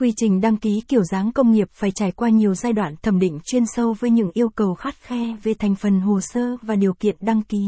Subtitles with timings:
[0.00, 3.18] Quy trình đăng ký kiểu dáng công nghiệp phải trải qua nhiều giai đoạn thẩm
[3.18, 6.76] định chuyên sâu với những yêu cầu khắt khe về thành phần hồ sơ và
[6.76, 7.58] điều kiện đăng ký.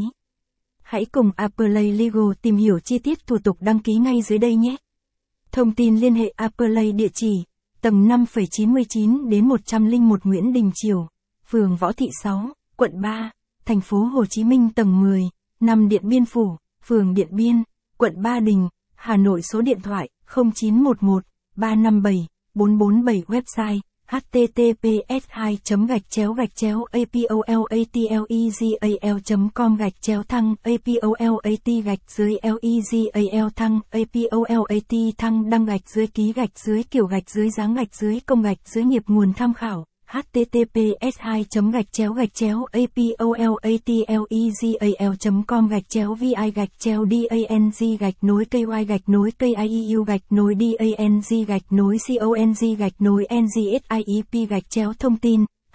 [0.83, 4.57] Hãy cùng Appley Legal tìm hiểu chi tiết thủ tục đăng ký ngay dưới đây
[4.57, 4.77] nhé.
[5.53, 7.45] Thông tin liên hệ Appley địa chỉ
[7.81, 11.09] tầng 5,99 đến 101 Nguyễn Đình Triều,
[11.51, 13.31] phường Võ Thị 6, quận 3,
[13.65, 15.23] thành phố Hồ Chí Minh tầng 10,
[15.61, 17.63] năm Điện Biên Phủ, phường Điện Biên,
[17.99, 20.09] quận Ba Đình, Hà Nội số điện thoại
[20.55, 23.81] 0911 357 447 website
[24.11, 28.25] https 2 gạch chéo gạch chéo apolatlegal
[28.81, 28.99] e
[29.55, 32.37] com gạch chéo thăng apolat gạch dưới
[33.15, 37.95] legal thăng apolat thăng đăng gạch dưới ký gạch dưới, kiểu gạch dưới, dáng gạch
[37.95, 45.69] dưới, công gạch dưới, nghiệp nguồn tham khảo https 2 gạch chéo gạch chéo apolatlegal.com
[45.69, 47.71] gạch chéo vi gạch chéo dang
[48.01, 50.55] gạch nối ky gạch nối kieu gạch nối
[50.99, 52.45] dang gạch nối cong
[52.79, 53.83] gạch nối ngsiep
[54.49, 55.45] gạch chéo thông tin